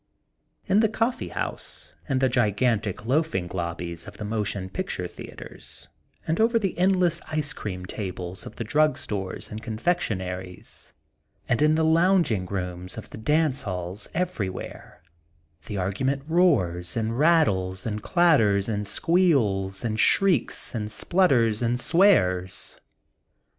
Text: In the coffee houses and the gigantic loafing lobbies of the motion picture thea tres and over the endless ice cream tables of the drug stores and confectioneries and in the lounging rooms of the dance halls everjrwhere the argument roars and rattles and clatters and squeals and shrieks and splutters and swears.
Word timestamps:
In 0.65 0.79
the 0.79 0.89
coffee 0.89 1.27
houses 1.27 1.93
and 2.09 2.21
the 2.21 2.27
gigantic 2.27 3.05
loafing 3.05 3.47
lobbies 3.53 4.07
of 4.07 4.17
the 4.17 4.25
motion 4.25 4.67
picture 4.67 5.07
thea 5.07 5.35
tres 5.35 5.89
and 6.25 6.39
over 6.39 6.57
the 6.57 6.75
endless 6.75 7.21
ice 7.27 7.53
cream 7.53 7.85
tables 7.85 8.47
of 8.47 8.55
the 8.55 8.63
drug 8.63 8.97
stores 8.97 9.51
and 9.51 9.61
confectioneries 9.61 10.91
and 11.47 11.61
in 11.61 11.75
the 11.75 11.85
lounging 11.85 12.47
rooms 12.47 12.97
of 12.97 13.11
the 13.11 13.17
dance 13.19 13.61
halls 13.61 14.09
everjrwhere 14.15 15.01
the 15.67 15.77
argument 15.77 16.23
roars 16.27 16.97
and 16.97 17.19
rattles 17.19 17.85
and 17.85 18.01
clatters 18.01 18.67
and 18.67 18.87
squeals 18.87 19.85
and 19.85 19.99
shrieks 19.99 20.73
and 20.73 20.91
splutters 20.91 21.61
and 21.61 21.79
swears. 21.79 22.79